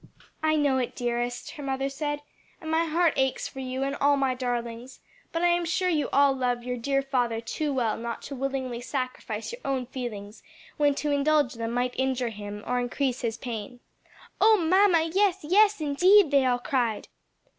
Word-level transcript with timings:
"I 0.41 0.55
know 0.55 0.79
it, 0.79 0.95
dearest," 0.95 1.51
her 1.51 1.61
mother 1.61 1.87
said, 1.87 2.23
"and 2.59 2.71
my 2.71 2.85
heart 2.85 3.13
aches 3.17 3.47
for 3.47 3.59
you 3.59 3.83
and 3.83 3.95
all 3.97 4.17
my 4.17 4.33
darlings; 4.33 4.99
but 5.31 5.43
I 5.43 5.49
am 5.49 5.63
sure 5.63 5.89
you 5.89 6.09
all 6.11 6.33
love 6.35 6.63
your 6.63 6.75
dear 6.75 7.03
father 7.03 7.39
too 7.39 7.71
well 7.71 7.95
not 7.97 8.23
to 8.23 8.35
willingly 8.35 8.81
sacrifice 8.81 9.51
your 9.53 9.61
own 9.63 9.85
feelings 9.85 10.41
when 10.77 10.95
to 10.95 11.11
indulge 11.11 11.53
them 11.53 11.71
might 11.73 11.93
injure 11.99 12.29
him 12.29 12.63
or 12.65 12.79
increase 12.79 13.21
his 13.21 13.37
pain." 13.37 13.79
"O 14.41 14.57
mamma, 14.57 15.03
yes, 15.03 15.41
yes 15.43 15.79
indeed!" 15.79 16.31
they 16.31 16.47
all 16.47 16.57
cried. 16.57 17.07